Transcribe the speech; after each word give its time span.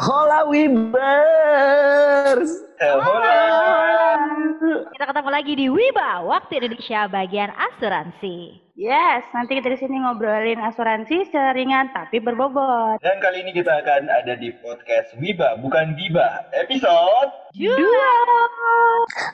Hola 0.00 0.48
Wibers. 0.48 0.88
Hola. 2.80 3.36
Kita 4.96 5.04
ketemu 5.12 5.28
lagi 5.28 5.52
di 5.52 5.68
Wiba, 5.68 6.24
Waktu 6.24 6.56
Indonesia 6.56 7.04
bagian 7.04 7.52
asuransi. 7.52 8.64
Yes, 8.80 9.28
nanti 9.36 9.60
kita 9.60 9.68
di 9.68 9.76
sini 9.76 10.00
ngobrolin 10.00 10.56
asuransi 10.56 11.28
seringan 11.28 11.92
tapi 11.92 12.16
berbobot. 12.16 12.96
Dan 13.04 13.20
kali 13.20 13.44
ini 13.44 13.52
kita 13.52 13.84
akan 13.84 14.08
ada 14.08 14.40
di 14.40 14.48
podcast 14.64 15.12
Wiba, 15.20 15.60
bukan 15.60 15.92
Giba. 16.00 16.48
Episode 16.56 17.52
Dua. 17.60 18.16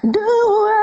Dua. 0.03 0.83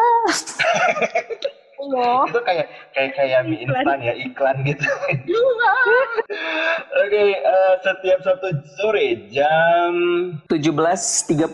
Loh. 1.83 2.23
itu 2.31 2.39
kayak 2.47 2.67
kayak 2.95 3.11
kayak 3.11 3.39
mie 3.43 3.67
instan 3.67 3.99
ya 3.99 4.13
iklan 4.15 4.55
gitu. 4.63 4.87
Oke, 7.13 7.29
eh, 7.29 7.75
setiap 7.85 8.25
Sabtu 8.25 8.49
sore 8.73 9.29
jam 9.29 9.93
17.30 10.49 11.45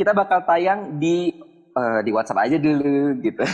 kita 0.00 0.16
bakal 0.16 0.48
tayang 0.48 0.96
di 0.96 1.28
eh, 1.76 2.00
di 2.00 2.08
WhatsApp 2.08 2.48
aja 2.48 2.56
dulu 2.56 3.20
gitu. 3.20 3.44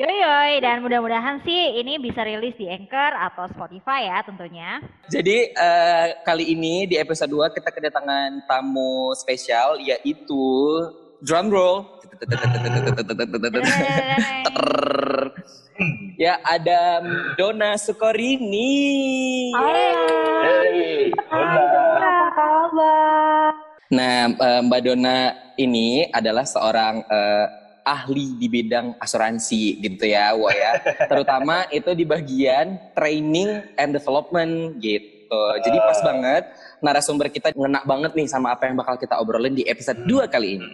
Yoi 0.00 0.16
yoi, 0.24 0.56
dan 0.64 0.80
mudah-mudahan 0.80 1.44
sih 1.44 1.84
ini 1.84 2.00
bisa 2.00 2.24
rilis 2.24 2.56
di 2.56 2.64
Anchor 2.64 3.12
atau 3.28 3.44
Spotify 3.52 4.08
ya 4.08 4.24
tentunya. 4.24 4.80
Jadi 5.12 5.52
eh, 5.52 6.06
kali 6.24 6.56
ini 6.56 6.88
di 6.88 6.96
episode 6.96 7.28
2 7.28 7.60
kita 7.60 7.76
kedatangan 7.76 8.48
tamu 8.48 9.12
spesial 9.12 9.84
yaitu 9.84 10.48
drum 11.20 11.52
roll. 11.52 11.92
Ya 16.18 16.38
ada 16.42 17.02
Dona 17.34 17.74
Sukorini. 17.78 18.72
Hey, 19.54 21.10
hola. 21.30 21.62
Apa 21.94 22.18
kabar? 22.34 23.50
Nah, 23.94 24.18
eh, 24.30 24.60
Mbak 24.64 24.80
Dona 24.82 25.18
ini 25.58 26.08
adalah 26.10 26.46
seorang 26.46 27.04
eh, 27.06 27.46
ahli 27.84 28.40
di 28.40 28.48
bidang 28.48 28.96
asuransi 28.96 29.78
gitu 29.84 30.08
ya, 30.08 30.32
Wah 30.34 30.54
ya. 30.54 30.72
Terutama 31.06 31.68
itu 31.78 31.92
di 31.92 32.04
bagian 32.08 32.80
training 32.96 33.76
and 33.76 33.92
development 33.92 34.80
gitu. 34.80 35.40
Jadi 35.66 35.78
pas 35.82 35.98
banget 36.04 36.44
narasumber 36.78 37.26
kita 37.26 37.50
ngena 37.56 37.82
banget 37.82 38.14
nih 38.14 38.28
sama 38.30 38.54
apa 38.54 38.70
yang 38.70 38.78
bakal 38.78 38.94
kita 38.94 39.18
obrolin 39.18 39.56
di 39.56 39.66
episode 39.66 40.04
2 40.06 40.30
kali 40.30 40.60
ini. 40.60 40.68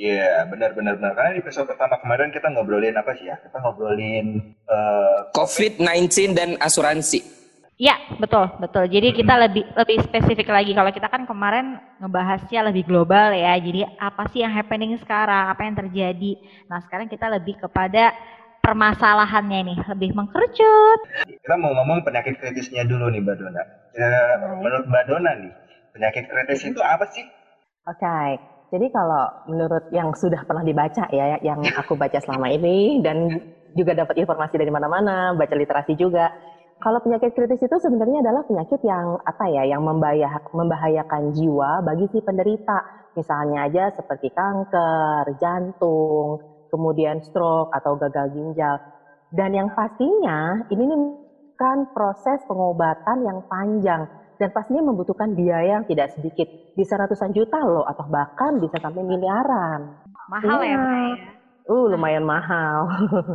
Hmm, 0.00 0.08
Iya, 0.08 0.48
benar 0.48 0.72
benar 0.72 0.96
benar. 0.96 1.12
Karena 1.12 1.30
di 1.36 1.40
episode 1.44 1.68
pertama 1.68 2.00
kemarin 2.00 2.32
kita 2.32 2.48
ngobrolin 2.48 2.96
apa 2.96 3.12
sih 3.20 3.28
ya? 3.28 3.36
Kita 3.36 3.60
ngobrolin 3.60 4.56
eh, 4.64 5.18
COVID-19 5.36 6.32
dan 6.32 6.56
asuransi. 6.56 7.20
Ya, 7.80 7.96
betul, 8.20 8.44
betul. 8.60 8.92
Jadi 8.92 9.16
kita 9.16 9.40
lebih 9.40 9.64
lebih 9.72 10.04
spesifik 10.04 10.52
lagi 10.52 10.76
kalau 10.76 10.92
kita 10.92 11.08
kan 11.08 11.24
kemarin 11.24 11.80
ngebahasnya 12.00 12.72
lebih 12.72 12.84
global 12.88 13.32
ya. 13.32 13.56
Jadi 13.56 13.84
apa 13.96 14.28
sih 14.32 14.40
yang 14.44 14.52
happening 14.52 14.96
sekarang, 15.00 15.48
apa 15.52 15.64
yang 15.64 15.76
terjadi. 15.76 16.32
Nah, 16.68 16.80
sekarang 16.84 17.08
kita 17.08 17.32
lebih 17.32 17.56
kepada 17.56 18.12
permasalahannya 18.60 19.72
nih, 19.72 19.78
lebih 19.96 20.12
mengkerucut. 20.12 21.00
kita 21.24 21.56
mau 21.56 21.72
ngomong 21.72 22.04
penyakit 22.04 22.36
kritisnya 22.36 22.84
dulu 22.84 23.08
nih 23.08 23.24
Mbak 23.24 23.36
Dona. 23.40 23.62
Ya, 23.96 24.12
menurut 24.60 24.84
Mbak 24.84 25.04
Dona 25.08 25.32
nih, 25.40 25.52
penyakit 25.96 26.28
kritis 26.28 26.60
itu 26.68 26.80
apa 26.84 27.08
sih? 27.08 27.24
Oke, 27.88 28.36
jadi 28.70 28.86
kalau 28.94 29.26
menurut 29.50 29.82
yang 29.90 30.14
sudah 30.14 30.46
pernah 30.46 30.62
dibaca 30.62 31.10
ya, 31.10 31.34
yang 31.42 31.58
aku 31.74 31.98
baca 31.98 32.22
selama 32.22 32.54
ini 32.54 33.02
dan 33.02 33.42
juga 33.74 33.98
dapat 33.98 34.14
informasi 34.22 34.54
dari 34.62 34.70
mana-mana, 34.70 35.34
baca 35.34 35.54
literasi 35.58 35.98
juga. 35.98 36.30
Kalau 36.80 37.02
penyakit 37.02 37.34
kritis 37.34 37.60
itu 37.60 37.76
sebenarnya 37.76 38.24
adalah 38.24 38.46
penyakit 38.46 38.80
yang 38.86 39.18
apa 39.26 39.44
ya, 39.50 39.66
yang 39.66 39.82
membahaya- 39.82 40.40
membahayakan 40.54 41.34
jiwa 41.34 41.82
bagi 41.82 42.06
si 42.14 42.22
penderita. 42.22 42.78
Misalnya 43.18 43.66
aja 43.66 43.90
seperti 43.90 44.30
kanker, 44.30 45.34
jantung, 45.42 46.38
kemudian 46.70 47.18
stroke 47.26 47.74
atau 47.74 47.98
gagal 47.98 48.30
ginjal. 48.32 48.78
Dan 49.34 49.50
yang 49.50 49.68
pastinya 49.74 50.62
ini 50.70 50.86
kan 51.58 51.90
proses 51.90 52.38
pengobatan 52.46 53.18
yang 53.26 53.42
panjang 53.50 54.06
dan 54.40 54.48
pastinya 54.50 54.80
membutuhkan 54.82 55.36
biaya 55.36 55.76
yang 55.76 55.84
tidak 55.84 56.08
sedikit, 56.10 56.48
bisa 56.72 56.96
ratusan 56.96 57.30
juta 57.30 57.60
loh 57.60 57.84
atau 57.84 58.08
bahkan 58.08 58.56
bisa 58.56 58.80
sampai 58.80 59.04
miliaran. 59.04 60.00
Mahal 60.26 60.58
ya, 60.60 60.66
Iya. 60.66 60.80
Ya. 61.12 61.30
Uh, 61.68 61.86
lumayan 61.86 62.24
mahal. 62.24 62.88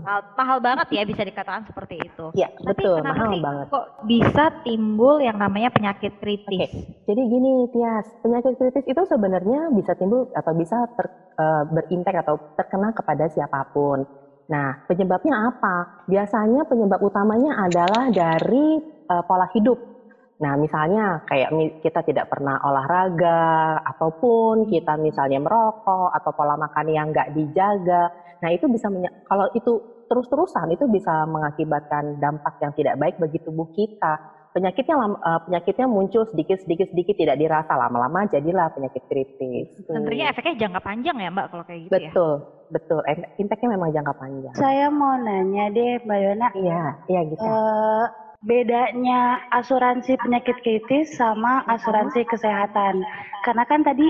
Mahal, 0.03 0.21
mahal 0.35 0.57
banget 0.59 0.87
ya 0.91 1.05
bisa 1.05 1.23
dikatakan 1.23 1.63
seperti 1.63 2.01
itu. 2.01 2.33
ya, 2.33 2.49
Tapi 2.51 2.83
betul, 2.83 2.99
kenapa 2.99 3.15
mahal 3.15 3.29
sih 3.31 3.39
banget. 3.39 3.65
kok 3.69 3.85
bisa 4.03 4.45
timbul 4.59 5.15
yang 5.21 5.37
namanya 5.37 5.69
penyakit 5.69 6.11
Oke, 6.11 6.19
kritis? 6.19 6.67
jadi 7.05 7.21
gini 7.21 7.69
Tias, 7.69 8.11
penyakit 8.19 8.57
kritis 8.57 8.83
itu 8.83 9.01
sebenarnya 9.05 9.71
bisa 9.71 9.95
timbul 9.95 10.27
atau 10.33 10.51
bisa 10.51 10.83
ter- 10.91 11.15
eh, 11.31 11.63
berintek 11.69 12.15
atau 12.17 12.35
terkena 12.55 12.91
kepada 12.91 13.29
siapa 13.29 13.71
pun. 13.71 14.03
Nah, 14.45 14.83
penyebabnya 14.83 15.47
apa? 15.47 15.75
Biasanya 16.05 16.65
penyebab 16.65 16.99
utamanya 16.99 17.61
adalah 17.61 18.09
dari 18.09 18.81
eh, 18.83 19.23
pola 19.23 19.47
hidup. 19.53 19.94
Nah, 20.35 20.59
misalnya 20.59 21.23
kayak 21.23 21.49
kita 21.79 22.03
tidak 22.03 22.27
pernah 22.27 22.59
olahraga, 22.59 23.79
ataupun 23.81 24.67
kita 24.67 24.99
misalnya 24.99 25.39
merokok, 25.39 26.11
atau 26.11 26.31
pola 26.35 26.59
makan 26.59 26.85
yang 26.91 27.07
nggak 27.15 27.31
dijaga. 27.31 28.11
Nah, 28.43 28.49
itu 28.51 28.67
bisa, 28.67 28.91
menye- 28.91 29.15
kalau 29.23 29.47
itu 29.55 29.79
terus-terusan, 30.05 30.69
itu 30.69 30.85
bisa 30.91 31.23
mengakibatkan 31.25 32.19
dampak 32.19 32.53
yang 32.61 32.75
tidak 32.75 32.95
baik 32.99 33.15
bagi 33.17 33.39
tubuh 33.41 33.65
kita 33.71 34.19
penyakitnya 34.55 34.95
eh, 34.95 35.39
penyakitnya 35.43 35.87
muncul 35.91 36.23
sedikit 36.31 36.55
sedikit 36.63 36.87
sedikit 36.87 37.15
tidak 37.19 37.35
dirasa 37.35 37.75
lama-lama 37.75 38.23
jadilah 38.31 38.71
penyakit 38.71 39.03
kritis. 39.03 39.67
Tentunya 39.83 40.31
efeknya 40.31 40.55
jangka 40.55 40.79
panjang 40.79 41.17
ya 41.19 41.27
Mbak 41.27 41.45
kalau 41.51 41.63
kayak 41.67 41.79
gitu 41.83 41.91
ya? 41.91 41.99
betul 42.07 42.31
betul 42.65 42.99
impactnya 43.37 43.69
memang 43.75 43.91
jangka 43.91 44.13
panjang. 44.15 44.55
Saya 44.55 44.87
mau 44.89 45.19
nanya 45.19 45.69
deh, 45.75 45.99
Mbak 46.01 46.19
Yona. 46.23 46.47
Iya 46.55 46.81
iya 47.11 47.21
gitu. 47.27 47.43
eh, 47.43 48.05
bedanya 48.45 49.41
asuransi 49.49 50.15
penyakit 50.21 50.55
kritis 50.61 51.17
sama 51.17 51.65
asuransi 51.65 52.21
kesehatan. 52.29 53.01
Karena 53.41 53.63
kan 53.65 53.81
tadi 53.81 54.05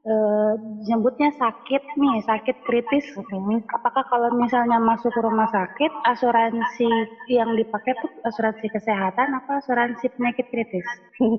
eh, 0.00 0.52
nyebutnya 0.90 1.30
sakit 1.38 1.82
nih, 1.94 2.16
sakit 2.26 2.56
kritis. 2.66 3.06
Apakah 3.70 4.04
kalau 4.10 4.28
misalnya 4.34 4.82
masuk 4.82 5.14
ke 5.14 5.20
rumah 5.22 5.46
sakit, 5.54 5.90
asuransi 6.10 6.90
yang 7.30 7.54
dipakai 7.54 7.94
tuh 8.02 8.10
asuransi 8.26 8.66
kesehatan 8.74 9.28
apa 9.38 9.62
asuransi 9.62 10.10
penyakit 10.18 10.46
kritis? 10.50 10.86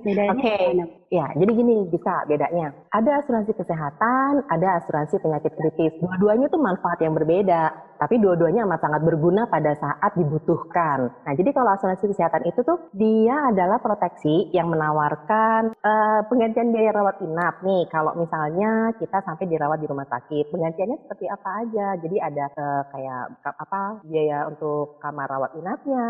Bedanya 0.01 0.31
Oke. 0.39 0.55
gimana? 0.55 0.85
Ya, 1.11 1.27
jadi 1.35 1.51
gini 1.51 1.75
bisa 1.91 2.23
bedanya. 2.23 2.71
Ada 2.95 3.19
asuransi 3.19 3.51
kesehatan, 3.51 4.47
ada 4.47 4.79
asuransi 4.79 5.19
penyakit 5.19 5.51
kritis. 5.51 5.91
Dua-duanya 5.99 6.47
tuh 6.47 6.61
manfaat 6.63 7.03
yang 7.03 7.11
berbeda, 7.11 7.67
tapi 8.01 8.17
dua-duanya 8.17 8.65
amat 8.65 8.81
sangat 8.81 9.01
berguna 9.05 9.45
pada 9.45 9.77
saat 9.77 10.17
dibutuhkan. 10.17 11.13
Nah, 11.21 11.33
jadi 11.37 11.53
kalau 11.53 11.69
asuransi 11.77 12.09
kesehatan 12.09 12.49
itu 12.49 12.65
tuh 12.65 12.89
dia 12.97 13.53
adalah 13.53 13.77
proteksi 13.77 14.49
yang 14.49 14.73
menawarkan 14.73 15.77
eh, 15.77 16.21
penggantian 16.25 16.73
biaya 16.73 16.97
rawat 16.97 17.21
inap 17.21 17.61
nih. 17.61 17.85
Kalau 17.93 18.17
misalnya 18.17 18.97
kita 18.97 19.21
sampai 19.21 19.45
dirawat 19.45 19.77
di 19.77 19.85
rumah 19.85 20.09
sakit, 20.09 20.49
penggantiannya 20.49 20.97
seperti 21.05 21.29
apa 21.29 21.49
aja? 21.61 21.87
Jadi 22.01 22.17
ada 22.17 22.45
eh, 22.49 22.83
kayak 22.89 23.23
ka- 23.45 23.57
apa 23.61 23.81
biaya 24.01 24.49
untuk 24.49 24.97
kamar 24.97 25.29
rawat 25.29 25.53
inapnya, 25.61 26.07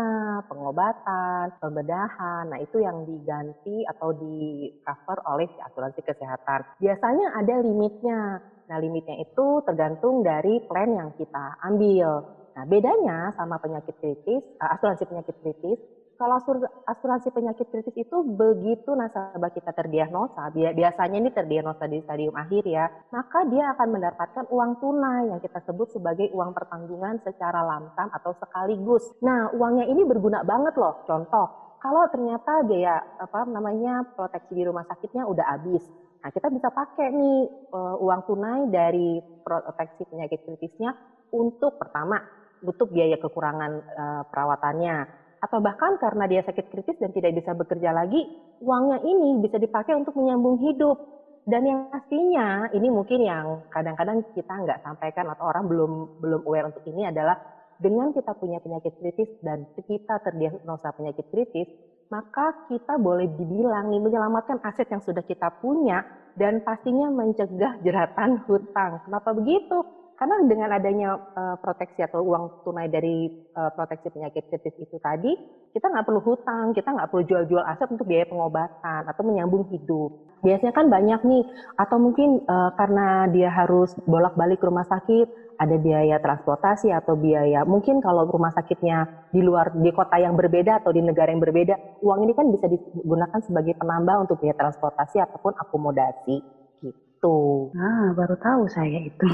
pengobatan, 0.48 1.52
pembedahan. 1.60 2.48
Nah, 2.48 2.58
itu 2.64 2.80
yang 2.80 3.04
diganti 3.04 3.84
atau 3.84 4.16
di 4.16 4.72
cover 4.80 5.20
oleh 5.28 5.44
si 5.52 5.60
asuransi 5.60 6.00
kesehatan. 6.00 6.80
Biasanya 6.80 7.36
ada 7.36 7.54
limitnya. 7.60 8.40
Nah, 8.70 8.76
limitnya 8.82 9.16
itu 9.18 9.46
tergantung 9.66 10.22
dari 10.22 10.62
plan 10.64 10.90
yang 10.90 11.10
kita 11.14 11.58
ambil. 11.62 12.22
Nah, 12.52 12.64
bedanya 12.68 13.32
sama 13.34 13.56
penyakit 13.58 13.96
kritis, 13.98 14.42
eh, 14.44 14.68
asuransi 14.76 15.04
penyakit 15.08 15.34
kritis, 15.40 15.78
kalau 16.20 16.38
asur- 16.38 16.70
asuransi 16.86 17.32
penyakit 17.34 17.66
kritis 17.72 17.96
itu 17.98 18.16
begitu 18.22 18.94
nasabah 18.94 19.50
kita 19.50 19.72
terdiagnosa, 19.74 20.52
bi- 20.54 20.70
biasanya 20.70 21.18
ini 21.18 21.30
terdiagnosa 21.34 21.88
di 21.90 21.98
stadium 22.04 22.36
akhir 22.38 22.62
ya, 22.68 22.86
maka 23.10 23.42
dia 23.48 23.72
akan 23.74 23.88
mendapatkan 23.98 24.44
uang 24.46 24.78
tunai 24.78 25.32
yang 25.34 25.40
kita 25.42 25.58
sebut 25.66 25.88
sebagai 25.90 26.28
uang 26.30 26.52
pertanggungan 26.54 27.18
secara 27.26 27.64
lamsam 27.66 28.06
atau 28.12 28.30
sekaligus. 28.38 29.02
Nah, 29.24 29.50
uangnya 29.56 29.88
ini 29.90 30.04
berguna 30.06 30.44
banget 30.46 30.76
loh. 30.78 31.02
Contoh, 31.02 31.48
kalau 31.82 32.06
ternyata 32.14 32.62
biaya 32.62 33.02
apa 33.18 33.42
namanya 33.50 34.06
proteksi 34.14 34.54
di 34.54 34.62
rumah 34.62 34.86
sakitnya 34.86 35.26
udah 35.26 35.58
habis, 35.58 35.82
nah 36.22 36.30
kita 36.30 36.46
bisa 36.54 36.70
pakai 36.70 37.10
nih 37.10 37.38
eh, 37.50 37.96
uang 37.98 38.22
tunai 38.30 38.70
dari 38.70 39.18
proteksi 39.42 40.06
penyakit 40.06 40.46
kritisnya 40.46 40.94
untuk 41.34 41.82
pertama 41.82 42.22
nutup 42.62 42.86
biaya 42.94 43.18
kekurangan 43.18 43.72
eh, 43.82 44.22
perawatannya 44.30 44.96
atau 45.42 45.58
bahkan 45.58 45.98
karena 45.98 46.30
dia 46.30 46.46
sakit 46.46 46.70
kritis 46.70 46.94
dan 47.02 47.10
tidak 47.10 47.34
bisa 47.34 47.50
bekerja 47.50 47.90
lagi, 47.90 48.22
uangnya 48.62 49.02
ini 49.02 49.42
bisa 49.42 49.58
dipakai 49.58 49.98
untuk 49.98 50.14
menyambung 50.14 50.62
hidup. 50.62 50.94
Dan 51.42 51.66
yang 51.66 51.90
pastinya 51.90 52.70
ini 52.70 52.86
mungkin 52.86 53.18
yang 53.18 53.66
kadang-kadang 53.74 54.22
kita 54.30 54.54
nggak 54.62 54.86
sampaikan 54.86 55.26
atau 55.34 55.50
orang 55.50 55.66
belum 55.66 56.22
belum 56.22 56.46
aware 56.46 56.70
untuk 56.70 56.86
ini 56.86 57.10
adalah 57.10 57.34
dengan 57.82 58.14
kita 58.14 58.38
punya 58.38 58.62
penyakit 58.62 58.94
kritis 59.02 59.30
dan 59.42 59.66
kita 59.74 60.22
terdiagnosa 60.22 60.94
penyakit 60.94 61.26
kritis, 61.34 61.66
maka 62.08 62.68
kita 62.70 63.00
boleh 63.00 63.26
dibilang 63.34 63.90
nih 63.90 63.98
menyelamatkan 63.98 64.62
aset 64.62 64.86
yang 64.86 65.02
sudah 65.02 65.26
kita 65.26 65.50
punya 65.58 66.06
dan 66.38 66.62
pastinya 66.62 67.10
mencegah 67.10 67.82
jeratan 67.82 68.46
hutang. 68.46 69.02
Kenapa 69.04 69.34
begitu? 69.34 69.82
Karena 70.22 70.38
dengan 70.46 70.70
adanya 70.70 71.18
uh, 71.18 71.56
proteksi 71.58 71.98
atau 72.06 72.22
uang 72.22 72.62
tunai 72.62 72.86
dari 72.86 73.26
uh, 73.58 73.74
proteksi 73.74 74.06
penyakit 74.06 74.46
kritis 74.46 74.76
itu 74.78 74.94
tadi, 75.02 75.34
kita 75.74 75.90
nggak 75.90 76.06
perlu 76.06 76.22
hutang, 76.22 76.70
kita 76.78 76.94
nggak 76.94 77.10
perlu 77.10 77.26
jual-jual 77.26 77.64
aset 77.66 77.90
untuk 77.90 78.06
biaya 78.06 78.30
pengobatan 78.30 79.02
atau 79.02 79.22
menyambung 79.26 79.66
hidup. 79.74 80.14
Biasanya 80.46 80.78
kan 80.78 80.86
banyak 80.86 81.26
nih, 81.26 81.42
atau 81.74 81.98
mungkin 81.98 82.38
uh, 82.46 82.70
karena 82.78 83.26
dia 83.34 83.50
harus 83.50 83.98
bolak-balik 84.06 84.62
ke 84.62 84.70
rumah 84.70 84.86
sakit, 84.86 85.26
ada 85.58 85.76
biaya 85.76 86.16
transportasi 86.22 86.92
atau 86.92 87.16
biaya 87.16 87.64
mungkin 87.68 88.00
kalau 88.00 88.28
rumah 88.28 88.52
sakitnya 88.52 89.28
di 89.32 89.40
luar 89.40 89.72
di 89.72 89.90
kota 89.92 90.20
yang 90.20 90.36
berbeda 90.36 90.84
atau 90.84 90.92
di 90.92 91.00
negara 91.00 91.32
yang 91.32 91.40
berbeda, 91.40 92.02
uang 92.04 92.28
ini 92.28 92.32
kan 92.36 92.46
bisa 92.52 92.68
digunakan 92.68 93.40
sebagai 93.40 93.74
penambah 93.80 94.28
untuk 94.28 94.36
biaya 94.40 94.56
transportasi 94.56 95.20
ataupun 95.24 95.56
akomodasi 95.56 96.36
gitu. 96.82 97.70
Ah, 97.78 98.10
baru 98.18 98.34
tahu 98.36 98.62
saya 98.66 98.98
itu. 98.98 99.28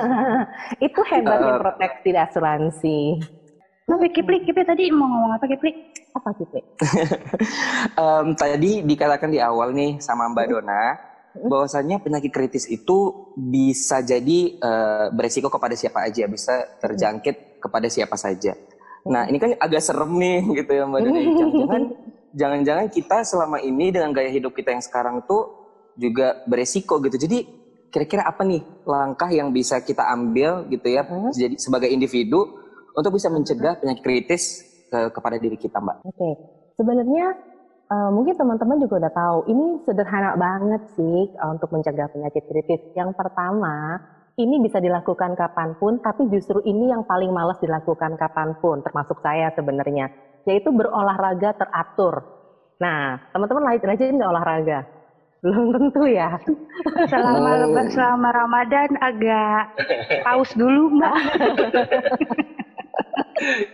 itu 0.90 1.00
hebatnya 1.06 1.56
uh, 1.56 1.60
proteksi 1.62 2.10
asuransi. 2.12 2.98
Tapi 3.90 4.06
Kipli, 4.14 4.46
Kipli 4.46 4.62
tadi 4.62 4.86
mau 4.94 5.06
ngomong 5.10 5.34
apa 5.34 5.50
Kipli? 5.50 5.74
Apa 6.14 6.30
Kipli? 6.34 6.62
um, 8.02 8.34
tadi 8.38 8.86
dikatakan 8.86 9.30
di 9.34 9.42
awal 9.42 9.74
nih 9.74 9.98
sama 9.98 10.30
Mbak 10.30 10.46
Dona, 10.46 10.94
bahwasannya 11.34 12.02
penyakit 12.02 12.32
kritis 12.34 12.66
itu 12.66 13.30
bisa 13.38 14.02
jadi 14.02 14.58
uh, 14.58 15.06
beresiko 15.14 15.46
kepada 15.46 15.78
siapa 15.78 16.06
aja, 16.06 16.26
bisa 16.26 16.78
terjangkit 16.82 17.62
kepada 17.62 17.86
siapa 17.86 18.18
saja. 18.18 18.58
Nah 19.06 19.30
ini 19.30 19.38
kan 19.38 19.54
agak 19.56 19.82
serem 19.82 20.12
nih 20.18 20.40
gitu 20.64 20.70
ya 20.74 20.84
Mbak 20.86 21.00
Dona. 21.06 21.20
Jangan-jangan 21.20 21.82
jangan-jangan 22.40 22.86
kita 22.90 23.18
selama 23.26 23.58
ini 23.62 23.90
dengan 23.90 24.10
gaya 24.14 24.30
hidup 24.30 24.54
kita 24.54 24.74
yang 24.74 24.82
sekarang 24.82 25.22
tuh 25.26 25.50
juga 25.94 26.42
beresiko 26.46 26.98
gitu. 27.02 27.16
Jadi 27.18 27.60
kira-kira 27.90 28.22
apa 28.22 28.46
nih 28.46 28.62
langkah 28.86 29.30
yang 29.34 29.50
bisa 29.50 29.82
kita 29.82 30.06
ambil 30.14 30.62
gitu 30.70 30.86
ya 30.86 31.02
hmm. 31.02 31.34
jadi 31.34 31.58
sebagai 31.58 31.90
individu 31.90 32.46
untuk 32.94 33.18
bisa 33.18 33.26
mencegah 33.26 33.82
penyakit 33.82 34.02
kritis 34.02 34.62
ke, 34.90 35.10
kepada 35.14 35.36
diri 35.38 35.58
kita, 35.58 35.78
Mbak? 35.78 35.96
Oke. 36.06 36.14
Okay. 36.14 36.34
Sebenarnya 36.78 37.26
uh, 37.90 38.10
mungkin 38.14 38.38
teman-teman 38.38 38.78
juga 38.78 39.02
udah 39.06 39.12
tahu 39.12 39.38
ini 39.50 39.82
sederhana 39.82 40.38
banget 40.38 40.82
sih 40.94 41.34
uh, 41.36 41.50
untuk 41.52 41.74
mencegah 41.74 42.08
penyakit 42.08 42.46
kritis. 42.46 42.80
Yang 42.94 43.18
pertama, 43.18 43.98
ini 44.38 44.62
bisa 44.62 44.78
dilakukan 44.78 45.34
kapan 45.34 45.76
pun, 45.76 45.98
tapi 46.00 46.30
justru 46.30 46.62
ini 46.62 46.94
yang 46.94 47.04
paling 47.04 47.34
males 47.34 47.58
dilakukan 47.58 48.14
kapan 48.16 48.56
pun, 48.62 48.80
termasuk 48.80 49.18
saya 49.20 49.50
sebenarnya, 49.52 50.08
yaitu 50.46 50.70
berolahraga 50.70 51.58
teratur. 51.58 52.24
Nah, 52.80 53.20
teman-teman 53.34 53.76
rajin 53.76 54.16
nggak 54.16 54.32
olahraga? 54.32 54.80
Belum 55.40 55.72
tentu 55.72 56.04
ya. 56.04 56.36
Selama 57.08 57.50
oh. 57.68 57.88
selama 57.88 58.28
Ramadan 58.28 58.92
agak 59.00 59.62
paus 60.24 60.50
dulu, 60.56 60.96
Mbak. 60.96 61.16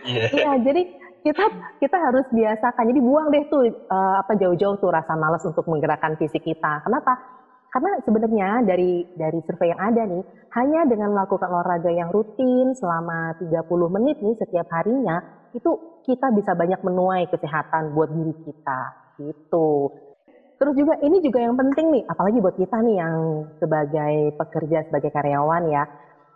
Iya, 0.07 0.23
yeah. 0.31 0.55
jadi 0.63 0.81
kita 1.27 1.45
kita 1.83 1.97
harus 1.99 2.25
biasakan. 2.31 2.87
Jadi 2.87 2.99
buang 3.03 3.27
deh 3.27 3.43
tuh 3.51 3.67
uh, 3.91 4.15
apa 4.23 4.39
jauh-jauh 4.39 4.79
tuh 4.79 4.91
rasa 4.91 5.19
malas 5.19 5.43
untuk 5.43 5.67
menggerakkan 5.67 6.15
fisik 6.15 6.47
kita. 6.47 6.87
Kenapa? 6.87 7.19
Karena 7.67 7.99
sebenarnya 7.99 8.63
dari 8.63 9.03
dari 9.19 9.39
survei 9.43 9.75
yang 9.75 9.81
ada 9.83 10.07
nih, 10.07 10.23
hanya 10.55 10.87
dengan 10.87 11.11
melakukan 11.11 11.51
olahraga 11.51 11.91
yang 11.91 12.09
rutin 12.15 12.71
selama 12.79 13.35
30 13.43 13.95
menit 13.99 14.17
nih 14.23 14.39
setiap 14.39 14.71
harinya, 14.71 15.19
itu 15.51 15.99
kita 16.07 16.31
bisa 16.31 16.55
banyak 16.55 16.79
menuai 16.79 17.27
kesehatan 17.27 17.91
buat 17.91 18.07
diri 18.07 18.33
kita. 18.47 18.81
Gitu. 19.19 19.69
Terus 20.57 20.73
juga 20.73 20.97
ini 21.05 21.21
juga 21.21 21.43
yang 21.43 21.53
penting 21.53 21.91
nih, 21.93 22.03
apalagi 22.07 22.41
buat 22.41 22.57
kita 22.57 22.81
nih 22.81 22.95
yang 22.97 23.15
sebagai 23.61 24.15
pekerja, 24.39 24.87
sebagai 24.89 25.11
karyawan 25.13 25.63
ya. 25.69 25.83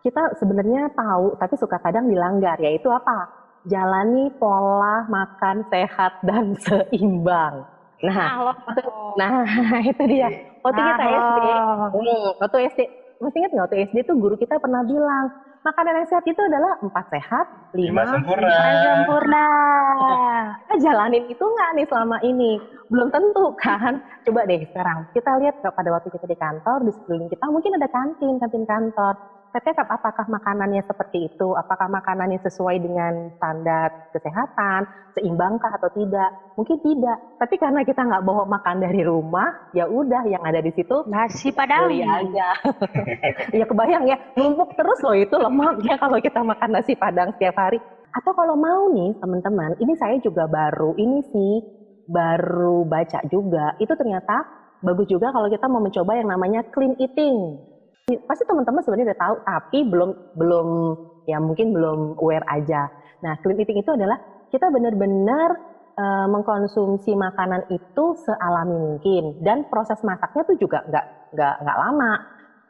Kita 0.02 0.38
sebenarnya 0.38 0.94
tahu, 0.94 1.38
tapi 1.38 1.56
suka 1.58 1.78
kadang 1.82 2.10
dilanggar, 2.10 2.58
yaitu 2.62 2.90
apa? 2.90 3.41
Jalani 3.70 4.34
pola 4.42 5.06
makan 5.06 5.70
sehat 5.70 6.18
dan 6.26 6.58
seimbang. 6.66 7.62
Nah, 8.02 8.50
waktu, 8.50 8.82
nah 9.22 9.46
itu 9.94 10.04
dia. 10.10 10.30
Waktu 10.66 10.82
kita 10.82 11.06
SD, 11.06 11.40
hmm, 11.94 12.26
waktu 12.42 12.58
SD, 12.74 12.80
masih 13.22 13.38
ingat 13.46 13.52
nggak 13.54 13.66
waktu 13.70 13.78
SD 13.94 13.98
tuh 14.10 14.18
guru 14.18 14.34
kita 14.34 14.58
pernah 14.58 14.82
bilang, 14.82 15.30
makanan 15.62 16.02
yang 16.02 16.08
sehat 16.10 16.26
itu 16.26 16.42
adalah 16.42 16.74
empat 16.82 17.06
sehat, 17.14 17.46
lima, 17.78 18.02
lima 18.02 18.04
sempurna. 18.10 18.54
sempurna. 18.82 19.46
Kita 20.66 20.76
jalanin 20.82 21.26
itu 21.30 21.46
nggak 21.46 21.70
nih 21.78 21.86
selama 21.86 22.18
ini? 22.26 22.58
Belum 22.90 23.14
tentu 23.14 23.54
kan. 23.62 24.02
Coba 24.26 24.50
deh 24.50 24.66
sekarang 24.74 25.06
kita 25.14 25.38
lihat 25.38 25.62
pada 25.62 25.90
waktu 25.94 26.10
kita 26.10 26.26
di 26.26 26.38
kantor, 26.38 26.78
di 26.86 26.92
sekeliling 26.98 27.30
kita 27.30 27.46
mungkin 27.50 27.78
ada 27.78 27.90
kantin, 27.94 28.42
kantin 28.42 28.66
kantor. 28.66 29.14
Tapi 29.52 29.76
apakah 29.76 30.32
makanannya 30.32 30.80
seperti 30.88 31.28
itu? 31.28 31.52
Apakah 31.60 31.92
makanannya 31.92 32.40
sesuai 32.40 32.80
dengan 32.80 33.36
standar 33.36 34.08
kesehatan? 34.16 34.88
Seimbangkah 35.12 35.76
atau 35.76 35.92
tidak? 35.92 36.56
Mungkin 36.56 36.80
tidak. 36.80 37.20
Tapi 37.36 37.60
karena 37.60 37.84
kita 37.84 38.00
nggak 38.00 38.24
bawa 38.24 38.48
makan 38.48 38.80
dari 38.80 39.04
rumah, 39.04 39.68
ya 39.76 39.92
udah 39.92 40.24
yang 40.24 40.40
ada 40.40 40.64
di 40.64 40.72
situ 40.72 41.04
nasi 41.12 41.52
padang 41.52 41.92
aja. 41.92 42.56
ya 43.60 43.68
kebayang 43.68 44.08
ya, 44.08 44.16
numpuk 44.40 44.72
terus 44.80 45.04
loh 45.04 45.20
itu 45.20 45.36
lemaknya 45.36 46.00
kalau 46.00 46.16
kita 46.24 46.40
makan 46.40 46.70
nasi 46.72 46.96
padang 46.96 47.36
setiap 47.36 47.60
hari. 47.60 47.84
Atau 48.16 48.32
kalau 48.32 48.56
mau 48.56 48.88
nih 48.96 49.20
teman-teman, 49.20 49.76
ini 49.84 50.00
saya 50.00 50.16
juga 50.24 50.48
baru 50.48 50.96
ini 50.96 51.20
sih 51.28 51.54
baru 52.08 52.88
baca 52.88 53.20
juga. 53.28 53.76
Itu 53.84 54.00
ternyata 54.00 54.48
bagus 54.80 55.12
juga 55.12 55.36
kalau 55.36 55.52
kita 55.52 55.68
mau 55.68 55.84
mencoba 55.84 56.16
yang 56.16 56.32
namanya 56.32 56.64
clean 56.72 56.96
eating 57.04 57.71
pasti 58.26 58.44
teman-teman 58.48 58.82
sebenarnya 58.84 59.14
udah 59.14 59.20
tahu 59.20 59.36
tapi 59.46 59.80
belum 59.88 60.10
belum 60.36 60.68
ya 61.30 61.38
mungkin 61.38 61.72
belum 61.76 62.18
aware 62.18 62.46
aja. 62.50 62.90
Nah, 63.22 63.38
clean 63.40 63.62
eating 63.62 63.80
itu 63.82 63.92
adalah 63.94 64.18
kita 64.50 64.68
benar-benar 64.74 65.50
uh, 65.96 66.28
mengkonsumsi 66.28 67.14
makanan 67.14 67.64
itu 67.70 68.06
sealami 68.18 68.76
mungkin 68.76 69.38
dan 69.40 69.64
proses 69.70 70.02
masaknya 70.02 70.42
tuh 70.44 70.58
juga 70.58 70.82
nggak 70.88 71.06
nggak 71.38 71.56
nggak 71.62 71.78
lama. 71.78 72.14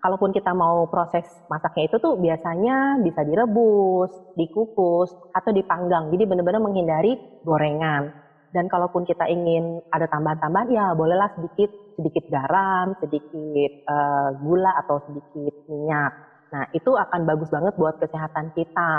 Kalaupun 0.01 0.33
kita 0.33 0.57
mau 0.57 0.89
proses 0.89 1.25
masaknya 1.45 1.85
itu 1.85 2.01
tuh 2.01 2.17
biasanya 2.17 2.97
bisa 3.05 3.21
direbus, 3.21 4.09
dikukus, 4.33 5.13
atau 5.29 5.53
dipanggang. 5.53 6.09
Jadi 6.09 6.25
benar-benar 6.25 6.57
menghindari 6.57 7.13
gorengan. 7.45 8.09
Dan 8.51 8.65
kalaupun 8.67 9.05
kita 9.05 9.29
ingin 9.29 9.79
ada 9.93 10.09
tambahan-tambahan, 10.09 10.67
ya 10.73 10.85
bolehlah 10.97 11.29
sedikit 11.37 11.69
sedikit 12.01 12.25
garam, 12.33 12.97
sedikit 12.97 13.71
uh, 13.85 14.33
gula 14.41 14.73
atau 14.81 14.97
sedikit 15.05 15.53
minyak. 15.69 16.11
Nah, 16.51 16.65
itu 16.73 16.91
akan 16.97 17.29
bagus 17.29 17.53
banget 17.53 17.77
buat 17.77 18.01
kesehatan 18.01 18.57
kita. 18.57 18.91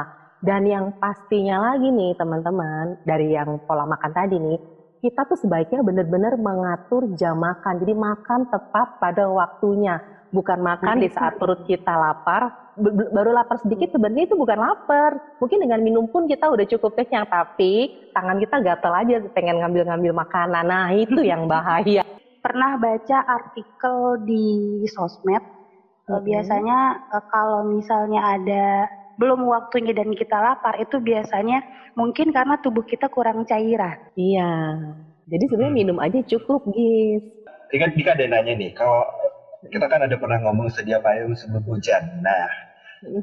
Dan 0.42 0.66
yang 0.66 0.94
pastinya 0.98 1.74
lagi 1.74 1.90
nih 1.90 2.14
teman-teman, 2.14 3.02
dari 3.02 3.34
yang 3.34 3.58
pola 3.66 3.86
makan 3.86 4.10
tadi 4.14 4.38
nih, 4.38 4.58
kita 5.02 5.26
tuh 5.26 5.38
sebaiknya 5.38 5.82
benar-benar 5.82 6.38
mengatur 6.38 7.10
jam 7.18 7.38
makan. 7.42 7.82
Jadi 7.82 7.94
makan 7.94 8.40
tepat 8.50 8.98
pada 9.02 9.26
waktunya, 9.26 9.98
bukan 10.30 10.62
makan 10.62 11.02
di 11.02 11.10
saat 11.10 11.38
perut 11.38 11.66
kita 11.66 11.94
lapar. 11.94 12.74
Baru 13.12 13.36
lapar 13.36 13.60
sedikit 13.60 13.92
sebenarnya 13.92 14.32
itu 14.32 14.34
bukan 14.38 14.58
lapar. 14.58 15.38
Mungkin 15.38 15.62
dengan 15.62 15.78
minum 15.84 16.08
pun 16.08 16.26
kita 16.26 16.48
udah 16.48 16.66
cukup 16.66 16.96
kenyang, 16.98 17.28
tapi 17.28 18.10
tangan 18.10 18.40
kita 18.40 18.56
gatel 18.64 18.94
aja 18.96 19.14
pengen 19.36 19.60
ngambil-ngambil 19.60 20.12
makanan. 20.26 20.64
Nah 20.66 20.90
itu 20.96 21.20
yang 21.22 21.44
bahaya 21.46 22.02
pernah 22.42 22.74
baca 22.76 23.18
artikel 23.22 24.26
di 24.26 24.46
sosmed 24.90 25.40
mm-hmm. 25.40 26.20
biasanya 26.26 26.78
uh, 27.14 27.24
kalau 27.30 27.62
misalnya 27.70 28.20
ada 28.36 28.66
belum 29.16 29.46
waktunya 29.46 29.94
dan 29.94 30.10
kita 30.18 30.34
lapar 30.34 30.74
itu 30.82 30.98
biasanya 30.98 31.62
mungkin 31.94 32.34
karena 32.34 32.58
tubuh 32.58 32.82
kita 32.82 33.06
kurang 33.06 33.46
cairan. 33.46 34.10
Iya. 34.18 34.50
Jadi 35.30 35.44
sebenarnya 35.46 35.74
minum 35.78 35.98
aja 36.02 36.18
cukup, 36.26 36.66
guys. 36.66 37.22
Dika, 37.70 37.86
Dika 37.94 38.18
ada 38.18 38.26
nanya 38.26 38.58
nih, 38.58 38.74
kalau 38.74 39.06
kita 39.70 39.86
kan 39.86 40.02
ada 40.02 40.16
pernah 40.18 40.42
ngomong 40.42 40.66
sedia 40.74 40.98
payung 40.98 41.38
sebelum 41.38 41.62
hujan. 41.62 42.02
Nah, 42.24 42.50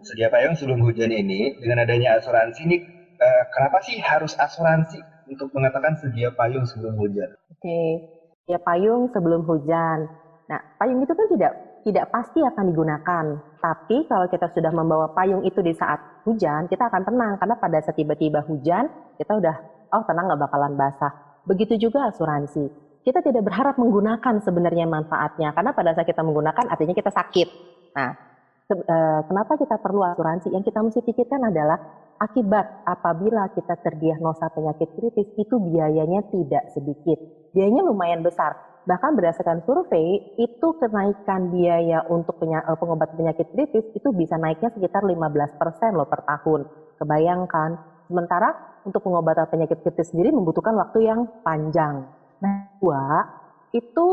sedia 0.07 0.31
payung 0.31 0.55
sebelum 0.55 0.79
hujan 0.79 1.11
ini 1.11 1.59
dengan 1.59 1.83
adanya 1.83 2.15
asuransi 2.21 2.61
ini 2.63 2.77
uh, 3.19 3.43
kenapa 3.51 3.83
sih 3.83 3.99
harus 3.99 4.37
asuransi 4.39 5.03
untuk 5.27 5.51
mengatakan 5.51 5.99
sedia 5.99 6.31
payung 6.31 6.63
sebelum 6.63 6.95
hujan? 6.95 7.35
Oke. 7.51 7.59
Okay 7.59 8.18
ya 8.49 8.57
payung 8.57 9.13
sebelum 9.13 9.45
hujan. 9.45 10.09
Nah, 10.49 10.59
payung 10.81 11.05
itu 11.05 11.13
kan 11.13 11.29
tidak 11.29 11.53
tidak 11.85 12.05
pasti 12.09 12.41
akan 12.41 12.65
digunakan. 12.73 13.25
Tapi 13.61 14.09
kalau 14.09 14.25
kita 14.25 14.49
sudah 14.49 14.73
membawa 14.73 15.13
payung 15.13 15.45
itu 15.45 15.61
di 15.61 15.77
saat 15.77 16.25
hujan, 16.25 16.65
kita 16.65 16.89
akan 16.89 17.05
tenang 17.05 17.33
karena 17.37 17.55
pada 17.61 17.77
saat 17.85 17.95
tiba-tiba 17.95 18.41
hujan, 18.49 18.89
kita 19.21 19.37
udah 19.37 19.55
oh 19.93 20.03
tenang 20.09 20.25
nggak 20.33 20.41
bakalan 20.49 20.73
basah. 20.73 21.13
Begitu 21.45 21.77
juga 21.77 22.09
asuransi. 22.09 22.89
Kita 23.05 23.23
tidak 23.23 23.45
berharap 23.47 23.79
menggunakan 23.79 24.43
sebenarnya 24.43 24.89
manfaatnya 24.89 25.55
karena 25.55 25.71
pada 25.71 25.95
saat 25.95 26.09
kita 26.09 26.25
menggunakan 26.25 26.65
artinya 26.67 26.97
kita 26.97 27.13
sakit. 27.13 27.47
Nah, 27.95 28.11
uh, 28.75 29.21
kenapa 29.29 29.55
kita 29.55 29.79
perlu 29.79 30.03
asuransi? 30.03 30.51
Yang 30.51 30.73
kita 30.73 30.79
mesti 30.83 30.99
pikirkan 31.05 31.41
adalah 31.47 31.79
akibat 32.19 32.83
apabila 32.83 33.47
kita 33.55 33.79
terdiagnosa 33.79 34.51
penyakit 34.51 34.91
kritis 34.99 35.31
itu 35.39 35.55
biayanya 35.57 36.27
tidak 36.27 36.67
sedikit. 36.75 37.38
Biayanya 37.55 37.83
lumayan 37.85 38.21
besar. 38.21 38.55
Bahkan 38.89 39.11
berdasarkan 39.13 39.61
survei, 39.67 40.33
itu 40.41 40.67
kenaikan 40.81 41.53
biaya 41.53 42.01
untuk 42.09 42.41
eh, 42.41 42.77
pengobatan 42.79 43.15
penyakit 43.19 43.47
kritis 43.53 43.85
itu 43.93 44.09
bisa 44.15 44.39
naiknya 44.39 44.73
sekitar 44.73 45.05
15% 45.05 45.97
loh 45.97 46.09
per 46.09 46.25
tahun. 46.25 46.65
Kebayangkan. 46.97 47.69
Sementara 48.09 48.81
untuk 48.87 49.05
pengobatan 49.05 49.45
penyakit 49.45 49.85
kritis 49.85 50.09
sendiri 50.09 50.33
membutuhkan 50.33 50.73
waktu 50.73 51.05
yang 51.05 51.29
panjang. 51.45 52.09
Nah, 52.41 52.71
dua, 52.81 53.27
itu 53.75 54.05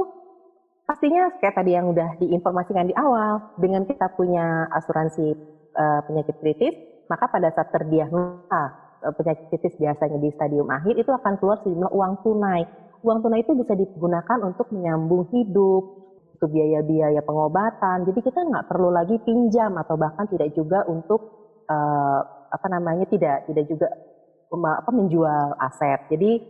pastinya 0.85 1.33
kayak 1.41 1.57
tadi 1.57 1.73
yang 1.73 1.91
udah 1.91 2.21
diinformasikan 2.21 2.91
di 2.91 2.95
awal, 2.95 3.57
dengan 3.57 3.89
kita 3.89 4.13
punya 4.15 4.69
asuransi 4.75 5.35
uh, 5.75 6.01
penyakit 6.05 6.37
kritis, 6.43 6.75
maka 7.09 7.31
pada 7.31 7.49
saat 7.55 7.71
terdiagnosa 7.73 8.63
uh, 9.03 9.15
penyakit 9.15 9.51
kritis 9.51 9.75
biasanya 9.79 10.19
di 10.19 10.31
stadium 10.35 10.69
akhir 10.71 10.95
itu 10.99 11.11
akan 11.11 11.39
keluar 11.39 11.59
sejumlah 11.63 11.91
uang 11.95 12.13
tunai. 12.27 12.63
Uang 13.07 13.23
tunai 13.23 13.47
itu 13.47 13.55
bisa 13.55 13.79
digunakan 13.79 14.39
untuk 14.43 14.75
menyambung 14.75 15.31
hidup, 15.31 15.85
untuk 16.35 16.51
biaya-biaya 16.51 17.23
pengobatan. 17.23 18.03
Jadi 18.03 18.19
kita 18.19 18.43
nggak 18.43 18.67
perlu 18.67 18.91
lagi 18.91 19.17
pinjam 19.23 19.79
atau 19.79 19.95
bahkan 19.95 20.27
tidak 20.27 20.51
juga 20.59 20.83
untuk 20.91 21.23
uh, 21.71 22.21
apa 22.51 22.67
namanya 22.67 23.07
tidak 23.07 23.47
tidak 23.47 23.65
juga 23.71 23.89
apa 24.51 24.91
menjual 24.91 25.55
aset. 25.63 26.11
Jadi 26.11 26.43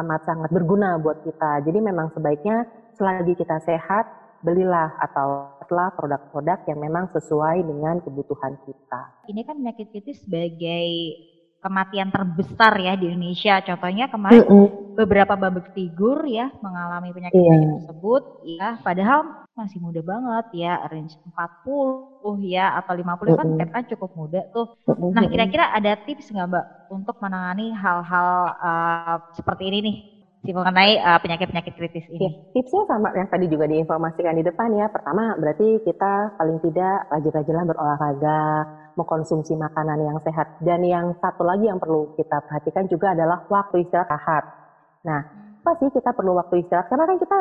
amat 0.00 0.24
sangat 0.24 0.50
berguna 0.50 0.96
buat 0.96 1.22
kita. 1.28 1.62
Jadi 1.68 1.78
memang 1.78 2.08
sebaiknya 2.16 2.64
selagi 2.96 3.36
kita 3.36 3.60
sehat, 3.62 4.08
belilah 4.42 4.96
atau 4.98 5.54
setelah 5.62 5.92
produk-produk 5.92 6.58
yang 6.66 6.80
memang 6.80 7.12
sesuai 7.12 7.62
dengan 7.62 8.00
kebutuhan 8.00 8.56
kita. 8.64 9.02
Ini 9.28 9.44
kan 9.44 9.60
penyakit 9.60 9.92
kritis 9.92 10.24
sebagai 10.24 10.88
kematian 11.58 12.08
terbesar 12.14 12.72
ya 12.78 12.94
di 12.94 13.10
Indonesia. 13.10 13.58
Contohnya 13.62 14.06
kemarin 14.06 14.42
mm 14.42 14.48
-hmm. 14.48 14.68
beberapa 14.94 15.34
babak 15.34 15.74
figur 15.74 16.22
ya 16.26 16.50
mengalami 16.62 17.10
penyakit 17.10 17.38
yeah. 17.38 17.78
tersebut 17.82 18.22
ya 18.46 18.68
padahal 18.82 19.46
masih 19.58 19.82
muda 19.82 19.98
banget 20.06 20.46
ya 20.62 20.78
range 20.86 21.18
40 21.34 22.46
ya 22.46 22.78
atau 22.78 22.94
50 22.94 23.02
mm 23.02 23.10
-hmm. 23.10 23.58
kan 23.58 23.68
kan 23.74 23.84
cukup 23.90 24.10
muda 24.14 24.40
tuh. 24.54 24.78
Mm 24.86 24.94
-hmm. 24.94 25.10
Nah, 25.18 25.24
kira-kira 25.26 25.64
ada 25.74 25.98
tips 26.06 26.30
nggak 26.30 26.46
Mbak 26.46 26.66
untuk 26.94 27.16
menangani 27.18 27.74
hal-hal 27.74 28.30
uh, 28.58 29.16
seperti 29.34 29.62
ini 29.66 29.78
nih? 29.82 29.96
Mengenai 30.46 31.02
uh, 31.02 31.18
penyakit-penyakit 31.18 31.74
kritis 31.74 32.06
ini? 32.08 32.30
Ya, 32.30 32.30
tipsnya 32.54 32.82
sama 32.86 33.10
yang 33.14 33.26
tadi 33.26 33.46
juga 33.50 33.66
diinformasikan 33.66 34.38
di 34.38 34.44
depan 34.46 34.70
ya. 34.78 34.86
Pertama, 34.86 35.34
berarti 35.34 35.82
kita 35.82 36.38
paling 36.38 36.58
tidak 36.62 37.10
rajin-rajinlah 37.10 37.64
berolahraga, 37.66 38.42
mengkonsumsi 38.94 39.58
makanan 39.58 39.98
yang 39.98 40.18
sehat. 40.22 40.58
Dan 40.62 40.86
yang 40.86 41.14
satu 41.18 41.42
lagi 41.42 41.66
yang 41.66 41.82
perlu 41.82 42.14
kita 42.14 42.38
perhatikan 42.46 42.86
juga 42.86 43.18
adalah 43.18 43.46
waktu 43.50 43.86
istirahat. 43.86 44.44
Nah, 45.06 45.20
apa 45.58 45.84
sih 45.84 45.90
kita 45.90 46.14
perlu 46.14 46.38
waktu 46.38 46.62
istirahat? 46.62 46.86
Karena 46.86 47.04
kan 47.06 47.18
kita 47.18 47.38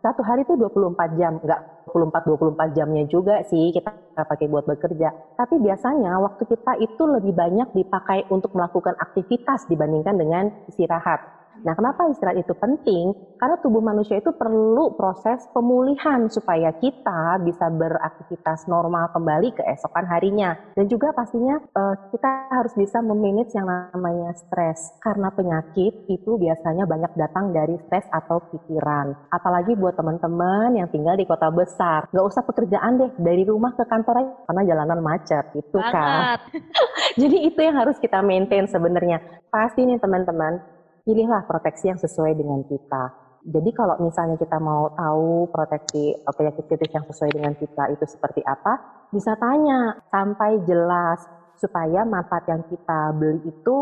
satu 0.00 0.22
hari 0.22 0.46
itu 0.46 0.54
24 0.54 1.18
jam, 1.18 1.42
enggak 1.42 1.60
24-24 1.90 2.76
jamnya 2.78 3.04
juga 3.06 3.42
sih 3.46 3.70
kita 3.74 3.90
pakai 4.16 4.46
buat 4.50 4.66
bekerja. 4.66 5.36
Tapi 5.38 5.58
biasanya 5.62 6.18
waktu 6.18 6.42
kita 6.46 6.78
itu 6.82 7.02
lebih 7.04 7.34
banyak 7.34 7.74
dipakai 7.74 8.26
untuk 8.30 8.54
melakukan 8.54 8.94
aktivitas 8.98 9.66
dibandingkan 9.70 10.14
dengan 10.18 10.44
istirahat. 10.70 11.45
Nah, 11.62 11.72
kenapa 11.72 12.10
istirahat 12.10 12.42
itu 12.42 12.52
penting? 12.58 13.14
Karena 13.40 13.56
tubuh 13.60 13.80
manusia 13.80 14.18
itu 14.20 14.32
perlu 14.34 14.96
proses 14.98 15.44
pemulihan 15.52 16.28
supaya 16.28 16.72
kita 16.76 17.40
bisa 17.44 17.70
beraktivitas 17.72 18.68
normal 18.68 19.12
kembali 19.14 19.54
keesokan 19.56 20.04
harinya. 20.08 20.56
Dan 20.76 20.90
juga 20.90 21.14
pastinya 21.16 21.56
uh, 21.76 21.94
kita 22.12 22.52
harus 22.52 22.74
bisa 22.76 23.00
memanage 23.00 23.54
yang 23.56 23.68
namanya 23.68 24.34
stres. 24.36 24.96
Karena 25.00 25.32
penyakit 25.32 26.08
itu 26.10 26.36
biasanya 26.36 26.84
banyak 26.84 27.12
datang 27.16 27.54
dari 27.54 27.78
stres 27.86 28.08
atau 28.12 28.40
pikiran. 28.52 29.32
Apalagi 29.32 29.78
buat 29.78 29.96
teman-teman 29.96 30.76
yang 30.76 30.88
tinggal 30.92 31.16
di 31.16 31.24
kota 31.24 31.48
besar. 31.48 32.08
Gak 32.10 32.26
usah 32.26 32.42
pekerjaan 32.44 33.00
deh, 33.00 33.10
dari 33.20 33.44
rumah 33.44 33.72
ke 33.76 33.84
kantor 33.86 34.24
aja 34.24 34.34
karena 34.48 34.62
jalanan 34.64 35.00
macet. 35.04 35.44
Itu 35.54 35.78
kan. 35.78 36.40
Jadi 37.20 37.36
itu 37.48 37.60
yang 37.60 37.76
harus 37.76 37.96
kita 38.00 38.20
maintain 38.20 38.66
sebenarnya. 38.68 39.20
Pasti 39.52 39.86
nih 39.86 40.00
teman-teman, 40.02 40.75
pilihlah 41.06 41.46
proteksi 41.46 41.94
yang 41.94 42.00
sesuai 42.02 42.34
dengan 42.34 42.66
kita. 42.66 43.14
Jadi 43.46 43.70
kalau 43.70 43.94
misalnya 44.02 44.34
kita 44.34 44.58
mau 44.58 44.90
tahu 44.98 45.46
proteksi 45.54 46.18
eh, 46.18 46.34
penyakit 46.34 46.66
kritis 46.66 46.90
yang 46.90 47.06
sesuai 47.06 47.30
dengan 47.30 47.54
kita 47.54 47.94
itu 47.94 48.04
seperti 48.10 48.42
apa, 48.42 49.06
bisa 49.14 49.38
tanya 49.38 50.02
sampai 50.10 50.66
jelas 50.66 51.22
supaya 51.62 52.02
manfaat 52.02 52.50
yang 52.50 52.66
kita 52.66 53.14
beli 53.14 53.46
itu 53.46 53.76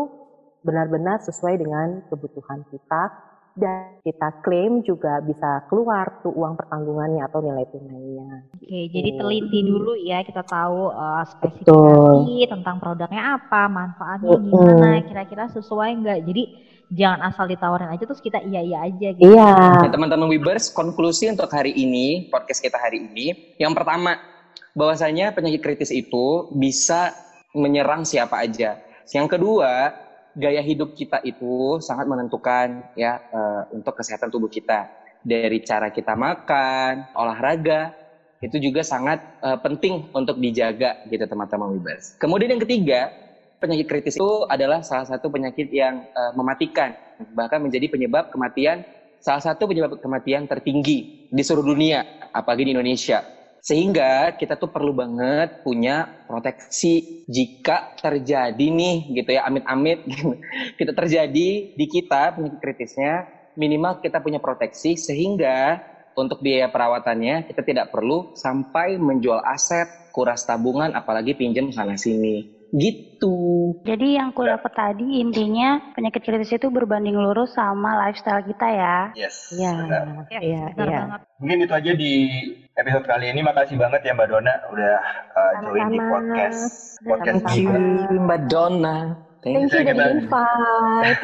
benar-benar 0.61 1.17
sesuai 1.25 1.57
dengan 1.57 2.05
kebutuhan 2.13 2.61
kita 2.69 3.03
dan 3.55 4.03
kita 4.03 4.43
klaim 4.43 4.83
juga 4.83 5.23
bisa 5.23 5.63
keluar 5.71 6.19
tuh 6.19 6.35
uang 6.35 6.59
pertanggungannya 6.59 7.23
atau 7.23 7.39
nilai 7.39 7.63
tunainya. 7.71 8.51
Oke, 8.51 8.91
jadi 8.91 9.09
teliti 9.15 9.59
dulu 9.63 9.95
ya 9.95 10.27
kita 10.27 10.43
tahu 10.43 10.91
uh, 10.91 11.23
spesifikasi 11.23 12.51
tentang 12.51 12.83
produknya 12.83 13.39
apa, 13.39 13.71
manfaatnya 13.71 14.35
gimana, 14.43 14.99
kira-kira 15.07 15.47
sesuai 15.55 15.89
nggak. 16.03 16.19
Jadi 16.27 16.43
jangan 16.91 17.31
asal 17.31 17.47
ditawarin 17.47 17.95
aja 17.95 18.03
terus 18.03 18.21
kita 18.21 18.43
iya 18.43 18.61
iya 18.61 18.77
aja 18.91 19.07
gitu. 19.15 19.31
Iya. 19.31 19.51
Ya, 19.87 19.89
teman-teman 19.89 20.27
Wibers, 20.27 20.69
konklusi 20.75 21.31
untuk 21.31 21.47
hari 21.49 21.71
ini, 21.71 22.27
podcast 22.27 22.59
kita 22.59 22.75
hari 22.75 23.07
ini, 23.07 23.55
yang 23.55 23.71
pertama 23.71 24.19
bahwasanya 24.75 25.31
penyakit 25.31 25.63
kritis 25.63 25.89
itu 25.95 26.51
bisa 26.51 27.15
menyerang 27.55 28.03
siapa 28.03 28.43
aja. 28.43 28.83
Yang 29.15 29.39
kedua, 29.39 30.04
gaya 30.35 30.59
hidup 30.59 30.93
kita 30.93 31.23
itu 31.23 31.79
sangat 31.79 32.05
menentukan 32.05 32.91
ya 32.93 33.23
uh, 33.31 33.63
untuk 33.71 33.95
kesehatan 33.95 34.29
tubuh 34.29 34.51
kita. 34.51 34.91
Dari 35.25 35.65
cara 35.65 35.89
kita 35.89 36.13
makan, 36.13 37.17
olahraga, 37.17 37.97
itu 38.45 38.61
juga 38.61 38.85
sangat 38.85 39.23
uh, 39.41 39.57
penting 39.57 40.13
untuk 40.13 40.37
dijaga 40.37 41.01
gitu 41.09 41.25
teman-teman 41.25 41.73
Wibers. 41.73 42.13
Kemudian 42.21 42.53
yang 42.53 42.61
ketiga, 42.61 43.09
penyakit 43.57 43.89
kritis 43.89 44.21
itu 44.21 44.45
adalah 44.45 44.85
salah 44.85 45.09
satu 45.09 45.33
penyakit 45.33 45.73
yang 45.73 46.05
uh, 46.13 46.29
mematikan, 46.37 46.93
bahkan 47.33 47.57
menjadi 47.57 47.89
penyebab 47.89 48.29
kematian 48.29 48.85
salah 49.17 49.41
satu 49.41 49.65
penyebab 49.65 49.97
kematian 49.97 50.45
tertinggi 50.45 51.25
di 51.25 51.41
seluruh 51.41 51.73
dunia, 51.73 52.29
apalagi 52.29 52.69
di 52.69 52.77
Indonesia. 52.77 53.34
Sehingga 53.65 54.37
kita 54.37 54.61
tuh 54.61 54.69
perlu 54.69 54.93
banget 54.93 55.65
punya 55.65 56.05
proteksi 56.29 57.25
jika 57.25 57.97
terjadi 57.97 58.61
nih 58.61 59.09
gitu 59.17 59.33
ya 59.33 59.41
amit-amit 59.49 60.05
kita 60.79 60.93
terjadi 60.93 61.49
di 61.73 61.85
kita 61.89 62.37
penyakit 62.37 62.61
kritisnya 62.61 63.25
minimal 63.57 63.97
kita 64.05 64.21
punya 64.21 64.37
proteksi 64.37 64.93
sehingga 64.93 65.81
untuk 66.13 66.39
biaya 66.45 66.69
perawatannya 66.69 67.49
kita 67.49 67.65
tidak 67.65 67.89
perlu 67.91 68.37
sampai 68.37 69.01
menjual 69.01 69.41
aset, 69.43 70.13
kuras 70.15 70.47
tabungan 70.47 70.95
apalagi 70.95 71.35
pinjam 71.35 71.73
sana 71.73 71.97
sini. 71.99 72.54
Gitu. 72.73 73.35
Jadi 73.85 74.17
yang 74.17 74.33
aku 74.33 74.45
dapat 74.45 74.71
tadi 74.73 75.21
intinya 75.21 75.93
penyakit 75.93 76.25
kritis 76.25 76.55
itu 76.55 76.67
berbanding 76.73 77.15
lurus 77.15 77.53
sama 77.53 77.97
lifestyle 78.05 78.41
kita 78.41 78.67
ya. 78.67 78.97
Yes. 79.13 79.53
Iya. 79.53 79.71
Iya. 80.41 80.63
Iya. 80.73 81.01
Mungkin 81.39 81.57
itu 81.65 81.73
aja 81.73 81.91
di 81.93 82.13
episode 82.75 83.05
kali 83.05 83.31
ini. 83.31 83.45
Makasih 83.45 83.77
banget 83.79 84.01
ya 84.03 84.17
Mbak 84.17 84.27
Dona 84.27 84.53
udah 84.71 84.95
uh, 85.35 85.53
join 85.63 85.87
di 85.91 85.99
podcast 85.99 86.61
podcast 87.05 87.41
Thank 87.47 88.11
you 88.11 88.19
Mbak 88.23 88.41
Dona. 88.51 89.24
Thank 89.45 89.69
you 89.77 89.85
dari 89.85 90.25
invite. 90.25 91.21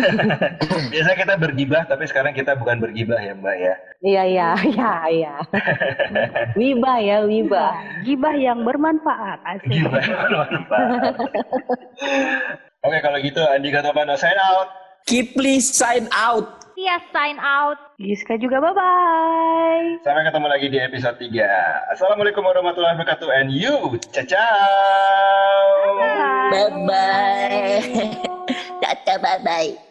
Biasa 0.94 1.10
kita 1.18 1.34
bergibah, 1.42 1.90
tapi 1.90 2.06
sekarang 2.06 2.38
kita 2.38 2.54
bukan 2.54 2.78
bergibah 2.78 3.18
ya 3.18 3.34
Mbak 3.34 3.56
ya. 3.58 3.74
Iya 4.06 4.24
iya 4.30 4.50
iya 4.62 4.94
iya. 5.10 5.34
wiba 6.60 7.02
ya 7.02 7.26
wiba. 7.26 7.74
Gibah 8.06 8.38
yang 8.38 8.62
bermanfaat. 8.62 9.42
Asik. 9.42 9.74
Gibah 9.74 10.02
yang 10.06 10.22
bermanfaat. 10.30 11.14
Oke 12.86 12.98
kalau 13.02 13.18
gitu 13.26 13.42
Andika 13.42 13.82
Tomano 13.82 14.14
sign 14.14 14.38
out. 14.38 14.70
Kipli 15.10 15.58
sign 15.58 16.06
out. 16.14 16.62
Tia 16.78 17.02
sign 17.10 17.42
out. 17.42 17.78
Giska 17.98 18.38
juga 18.38 18.62
bye-bye. 18.62 20.02
Sampai 20.06 20.30
ketemu 20.30 20.48
lagi 20.50 20.70
di 20.70 20.78
episode 20.78 21.18
3. 21.18 21.94
Assalamualaikum 21.98 22.46
warahmatullahi 22.46 23.02
wabarakatuh 23.02 23.30
and 23.34 23.50
you. 23.50 23.98
Ciao. 24.14 24.42
Bye-bye. 26.52 28.20
Bye-bye. 28.82 29.18
bye-bye. 29.18 29.91